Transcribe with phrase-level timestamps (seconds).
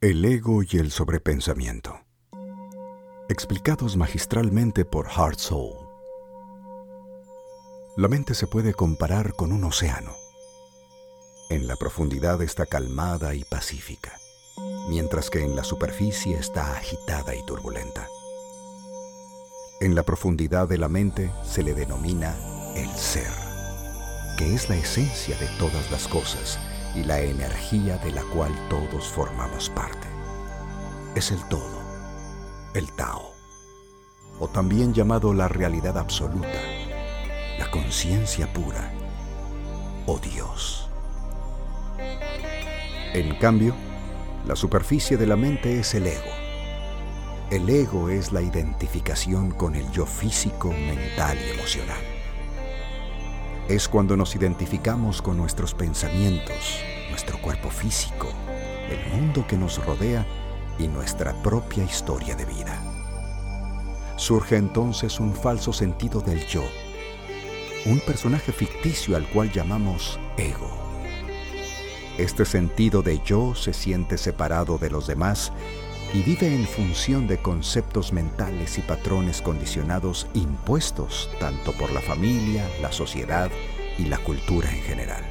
[0.00, 1.98] El ego y el sobrepensamiento.
[3.28, 5.74] Explicados magistralmente por Heart Soul.
[7.96, 10.12] La mente se puede comparar con un océano.
[11.50, 14.12] En la profundidad está calmada y pacífica,
[14.88, 18.06] mientras que en la superficie está agitada y turbulenta.
[19.80, 22.36] En la profundidad de la mente se le denomina
[22.76, 23.32] el ser,
[24.38, 26.60] que es la esencia de todas las cosas
[26.98, 30.08] y la energía de la cual todos formamos parte.
[31.14, 31.80] Es el todo,
[32.74, 33.34] el Tao,
[34.40, 36.58] o también llamado la realidad absoluta,
[37.58, 38.92] la conciencia pura,
[40.06, 40.88] o Dios.
[43.14, 43.74] En cambio,
[44.46, 46.32] la superficie de la mente es el ego.
[47.50, 52.17] El ego es la identificación con el yo físico, mental y emocional
[53.68, 58.28] es cuando nos identificamos con nuestros pensamientos, nuestro cuerpo físico,
[58.90, 60.26] el mundo que nos rodea
[60.78, 62.82] y nuestra propia historia de vida.
[64.16, 66.64] Surge entonces un falso sentido del yo,
[67.84, 70.70] un personaje ficticio al cual llamamos ego.
[72.16, 75.52] Este sentido de yo se siente separado de los demás
[76.14, 82.66] y vive en función de conceptos mentales y patrones condicionados impuestos tanto por la familia,
[82.80, 83.50] la sociedad
[83.98, 85.22] y la cultura en general.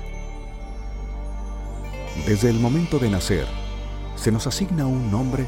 [2.25, 3.47] Desde el momento de nacer,
[4.15, 5.45] se nos asigna un nombre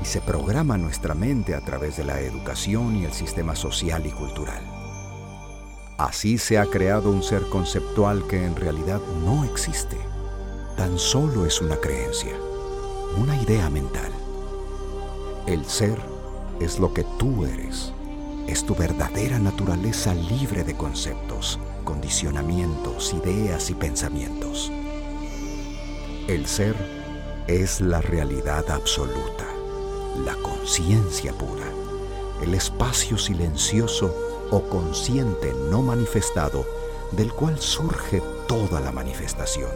[0.00, 4.10] y se programa nuestra mente a través de la educación y el sistema social y
[4.10, 4.62] cultural.
[5.98, 9.98] Así se ha creado un ser conceptual que en realidad no existe,
[10.76, 12.32] tan solo es una creencia,
[13.18, 14.21] una idea mental.
[15.46, 15.98] El ser
[16.60, 17.92] es lo que tú eres.
[18.46, 24.70] Es tu verdadera naturaleza libre de conceptos, condicionamientos, ideas y pensamientos.
[26.28, 26.76] El ser
[27.48, 29.44] es la realidad absoluta,
[30.24, 31.66] la conciencia pura,
[32.40, 34.14] el espacio silencioso
[34.52, 36.64] o consciente no manifestado
[37.10, 39.70] del cual surge toda la manifestación,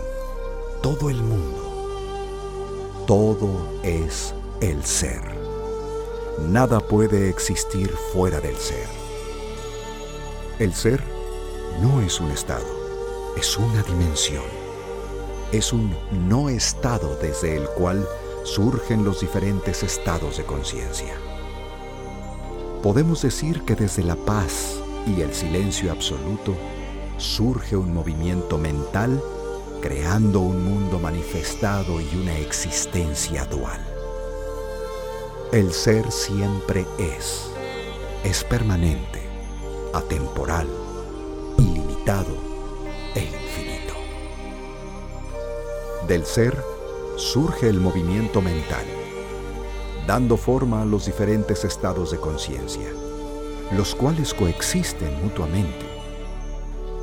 [0.81, 3.05] todo el mundo.
[3.07, 3.49] Todo
[3.83, 5.46] es el ser.
[6.39, 8.87] Nada puede existir fuera del ser.
[10.59, 11.03] El ser
[11.81, 12.67] no es un estado,
[13.37, 14.45] es una dimensión.
[15.53, 15.97] Es un
[16.29, 18.07] no estado desde el cual
[18.45, 21.15] surgen los diferentes estados de conciencia.
[22.83, 26.55] Podemos decir que desde la paz y el silencio absoluto
[27.17, 29.23] surge un movimiento mental
[29.81, 33.96] creando un mundo manifestado y una existencia dual.
[35.53, 37.53] El ser siempre es,
[38.25, 39.23] es permanente,
[39.95, 40.67] atemporal,
[41.57, 42.35] ilimitado
[43.15, 43.95] e infinito.
[46.09, 46.61] Del ser
[47.17, 48.85] surge el movimiento mental,
[50.05, 52.91] dando forma a los diferentes estados de conciencia,
[53.71, 55.87] los cuales coexisten mutuamente.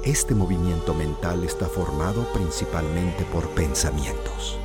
[0.04, 4.60] Este movimiento mental está formado principalmente por pensamientos,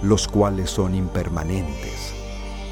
[0.00, 2.19] los cuales son impermanentes,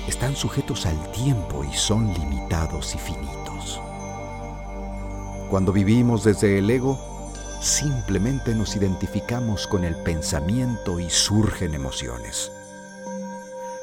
[0.08, 3.80] están sujetos al tiempo y son limitados y finitos.
[5.50, 6.98] Cuando vivimos desde el ego,
[7.60, 12.50] simplemente nos identificamos con el pensamiento y surgen emociones.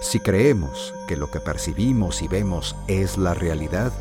[0.01, 3.93] Si creemos que lo que percibimos y vemos es la realidad,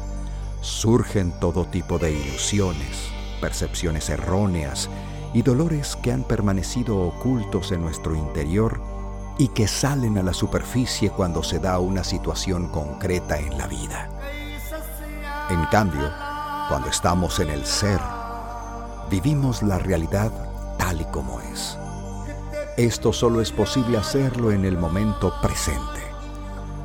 [0.63, 3.11] surgen todo tipo de ilusiones,
[3.41, 4.89] percepciones erróneas
[5.35, 8.94] y dolores que han permanecido ocultos en nuestro interior
[9.39, 14.09] y que salen a la superficie cuando se da una situación concreta en la vida.
[15.51, 16.11] En cambio,
[16.69, 18.01] cuando estamos en el ser,
[19.11, 20.31] vivimos la realidad
[20.79, 21.77] tal y como es.
[22.77, 26.01] Esto solo es posible hacerlo en el momento presente,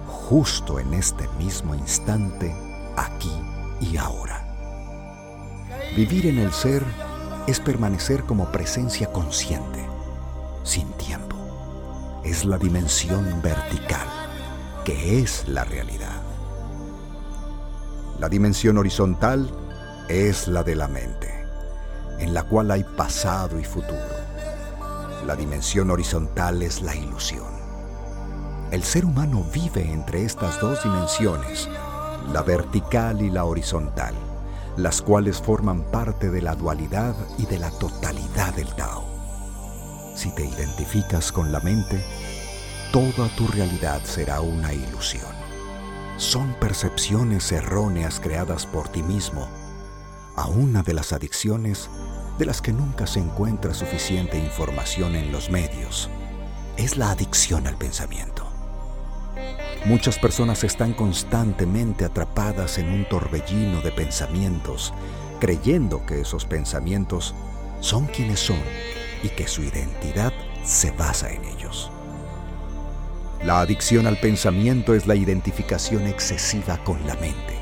[0.07, 2.55] justo en este mismo instante,
[2.95, 3.31] aquí
[3.79, 4.45] y ahora.
[5.95, 6.83] Vivir en el ser
[7.47, 9.87] es permanecer como presencia consciente,
[10.63, 11.28] sin tiempo
[12.23, 14.07] es la dimensión vertical,
[14.83, 16.21] que es la realidad.
[18.19, 19.49] La dimensión horizontal
[20.09, 21.45] es la de la mente,
[22.19, 23.97] en la cual hay pasado y futuro.
[25.25, 27.47] La dimensión horizontal es la ilusión.
[28.71, 31.69] El ser humano vive entre estas dos dimensiones,
[32.33, 34.13] la vertical y la horizontal,
[34.77, 39.08] las cuales forman parte de la dualidad y de la totalidad del Tao.
[40.19, 42.03] Si te identificas con la mente,
[42.91, 45.31] toda tu realidad será una ilusión.
[46.17, 49.47] Son percepciones erróneas creadas por ti mismo,
[50.35, 51.89] a una de las adicciones
[52.37, 56.09] de las que nunca se encuentra suficiente información en los medios.
[56.75, 58.45] Es la adicción al pensamiento.
[59.85, 64.93] Muchas personas están constantemente atrapadas en un torbellino de pensamientos,
[65.39, 67.33] creyendo que esos pensamientos
[67.79, 68.59] son quienes son
[69.23, 70.33] y que su identidad
[70.63, 71.91] se basa en ellos.
[73.43, 77.57] La adicción al pensamiento es la identificación excesiva con la mente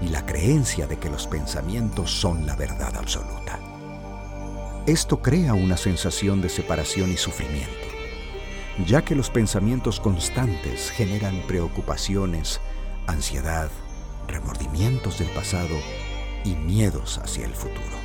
[0.00, 3.58] y la creencia de que los pensamientos son la verdad absoluta.
[4.86, 7.86] Esto crea una sensación de separación y sufrimiento,
[8.86, 12.60] ya que los pensamientos constantes generan preocupaciones,
[13.06, 13.70] ansiedad,
[14.26, 15.76] remordimientos del pasado
[16.44, 17.99] y miedos hacia el futuro.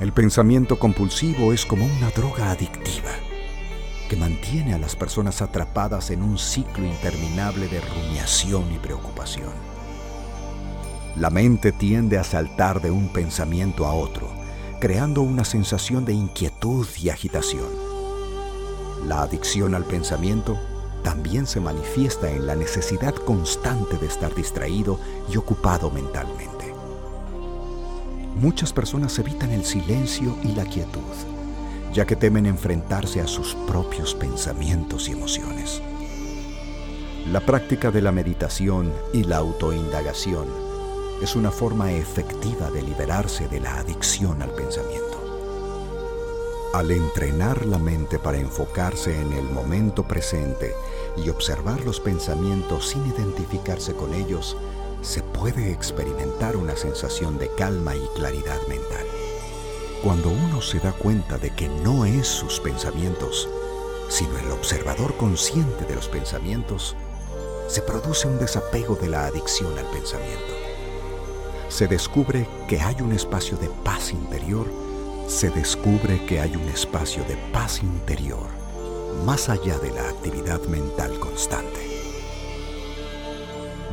[0.00, 3.12] El pensamiento compulsivo es como una droga adictiva
[4.08, 9.52] que mantiene a las personas atrapadas en un ciclo interminable de rumiación y preocupación.
[11.16, 14.28] La mente tiende a saltar de un pensamiento a otro,
[14.80, 17.68] creando una sensación de inquietud y agitación.
[19.06, 20.58] La adicción al pensamiento
[21.04, 24.98] también se manifiesta en la necesidad constante de estar distraído
[25.30, 26.63] y ocupado mentalmente.
[28.36, 31.00] Muchas personas evitan el silencio y la quietud
[31.94, 35.80] ya que temen enfrentarse a sus propios pensamientos y emociones.
[37.30, 40.48] La práctica de la meditación y la autoindagación
[41.22, 45.20] es una forma efectiva de liberarse de la adicción al pensamiento.
[46.74, 50.74] Al entrenar la mente para enfocarse en el momento presente
[51.24, 54.56] y observar los pensamientos sin identificarse con ellos,
[55.04, 59.06] se puede experimentar una sensación de calma y claridad mental.
[60.02, 63.48] Cuando uno se da cuenta de que no es sus pensamientos,
[64.08, 66.96] sino el observador consciente de los pensamientos,
[67.68, 70.54] se produce un desapego de la adicción al pensamiento.
[71.68, 74.66] Se descubre que hay un espacio de paz interior,
[75.26, 78.64] se descubre que hay un espacio de paz interior
[79.24, 81.93] más allá de la actividad mental constante.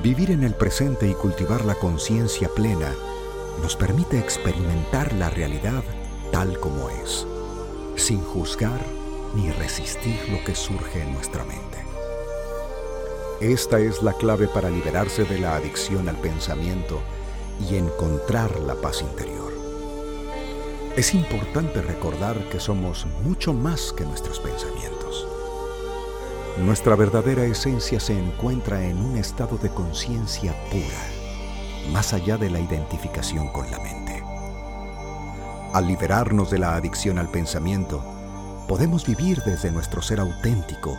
[0.04, 2.92] Vivir en el presente y cultivar la conciencia plena
[3.62, 5.84] nos permite experimentar la realidad
[6.32, 7.28] tal como es,
[7.98, 8.82] sin juzgar
[9.36, 11.86] ni resistir lo que surge en nuestra mente.
[13.42, 17.00] Esta es la clave para liberarse de la adicción al pensamiento
[17.70, 19.54] y encontrar la paz interior.
[20.96, 25.01] Es importante recordar que somos mucho más que nuestros pensamientos.
[26.58, 32.60] Nuestra verdadera esencia se encuentra en un estado de conciencia pura, más allá de la
[32.60, 34.22] identificación con la mente.
[35.74, 38.04] Al liberarnos de la adicción al pensamiento,
[38.68, 40.98] podemos vivir desde nuestro ser auténtico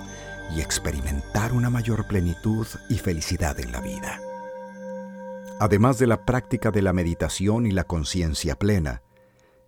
[0.57, 4.21] y experimentar una mayor plenitud y felicidad en la vida.
[5.61, 9.03] Además de la práctica de la meditación y la conciencia plena,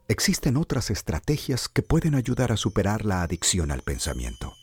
[0.09, 4.55] existen otras estrategias que pueden ayudar a superar la adicción al pensamiento.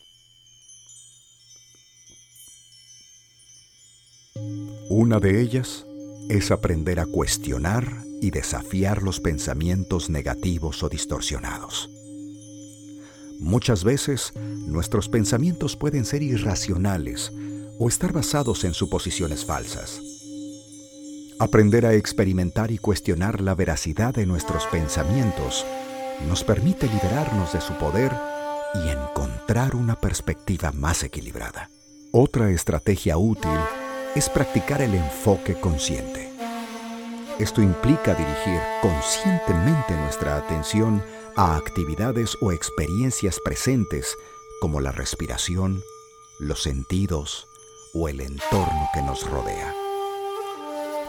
[4.93, 5.85] Una de ellas
[6.27, 11.89] es aprender a cuestionar y desafiar los pensamientos negativos o distorsionados.
[13.39, 17.31] Muchas veces nuestros pensamientos pueden ser irracionales
[17.79, 20.01] o estar basados en suposiciones falsas.
[21.39, 25.65] Aprender a experimentar y cuestionar la veracidad de nuestros pensamientos
[26.27, 28.11] nos permite liberarnos de su poder
[28.75, 31.69] y encontrar una perspectiva más equilibrada.
[32.11, 33.57] Otra estrategia útil
[34.15, 36.29] es practicar el enfoque consciente.
[37.39, 41.01] Esto implica dirigir conscientemente nuestra atención
[41.35, 44.17] a actividades o experiencias presentes
[44.59, 45.81] como la respiración,
[46.39, 47.47] los sentidos
[47.93, 49.73] o el entorno que nos rodea.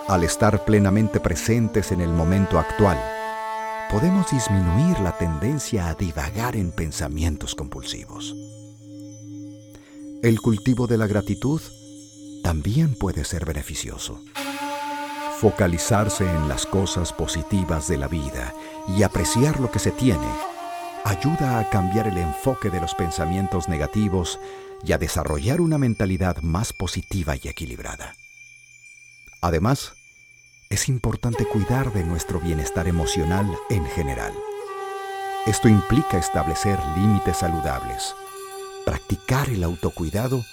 [0.08, 2.98] Al estar plenamente presentes en el momento actual,
[3.90, 8.34] podemos disminuir la tendencia a divagar en pensamientos compulsivos.
[10.22, 11.60] El cultivo de la gratitud
[12.42, 14.20] también puede ser beneficioso.
[15.40, 18.54] Focalizarse en las cosas positivas de la vida
[18.88, 20.28] y apreciar lo que se tiene
[21.04, 24.38] ayuda a cambiar el enfoque de los pensamientos negativos
[24.84, 28.14] y a desarrollar una mentalidad más positiva y equilibrada.
[29.40, 29.94] Además,
[30.70, 34.32] es importante cuidar de nuestro bienestar emocional en general.
[35.46, 38.14] Esto implica establecer límites saludables,
[38.86, 40.44] practicar el autocuidado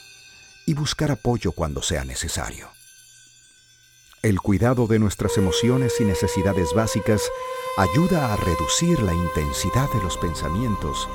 [0.69, 2.69] y buscar apoyo cuando sea necesario.
[4.21, 7.23] El cuidado de nuestras emociones y necesidades básicas
[7.75, 11.09] ayuda a reducir la intensidad de los pensamientos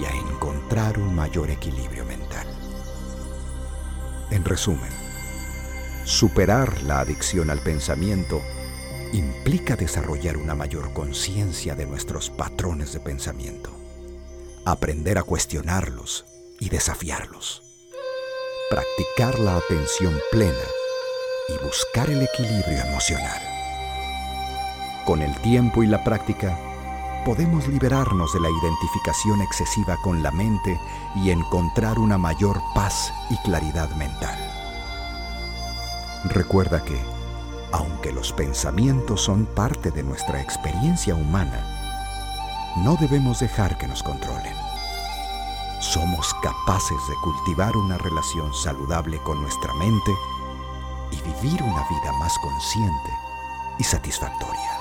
[0.00, 2.46] y a encontrar un mayor equilibrio mental.
[4.30, 4.92] En resumen,
[6.04, 8.40] superar la adicción al pensamiento
[9.12, 13.72] implica desarrollar una mayor conciencia de nuestros patrones de pensamiento,
[14.64, 16.24] aprender a cuestionarlos
[16.60, 17.65] y desafiarlos
[18.68, 20.64] practicar la atención plena
[21.48, 23.40] y buscar el equilibrio emocional.
[25.04, 26.58] Con el tiempo y la práctica,
[27.24, 30.80] podemos liberarnos de la identificación excesiva con la mente
[31.14, 34.36] y encontrar una mayor paz y claridad mental.
[36.24, 37.00] Recuerda que,
[37.70, 44.75] aunque los pensamientos son parte de nuestra experiencia humana, no debemos dejar que nos controlen.
[45.80, 50.12] Somos capaces de cultivar una relación saludable con nuestra mente
[51.10, 53.10] y vivir una vida más consciente
[53.78, 54.75] y satisfactoria.